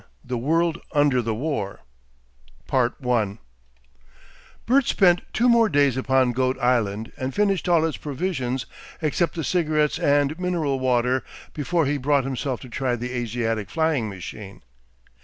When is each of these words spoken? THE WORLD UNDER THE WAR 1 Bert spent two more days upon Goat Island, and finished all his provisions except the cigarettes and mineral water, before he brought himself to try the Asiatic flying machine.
THE 0.25 0.35
WORLD 0.35 0.81
UNDER 0.93 1.21
THE 1.21 1.35
WAR 1.35 1.81
1 2.71 3.37
Bert 4.65 4.87
spent 4.87 5.21
two 5.31 5.47
more 5.47 5.69
days 5.69 5.95
upon 5.95 6.31
Goat 6.31 6.57
Island, 6.57 7.11
and 7.17 7.35
finished 7.35 7.69
all 7.69 7.83
his 7.83 7.97
provisions 7.97 8.65
except 9.03 9.35
the 9.35 9.43
cigarettes 9.43 9.99
and 9.99 10.39
mineral 10.39 10.79
water, 10.79 11.23
before 11.53 11.85
he 11.85 11.97
brought 11.97 12.23
himself 12.23 12.59
to 12.61 12.67
try 12.69 12.95
the 12.95 13.11
Asiatic 13.13 13.69
flying 13.69 14.09
machine. 14.09 14.63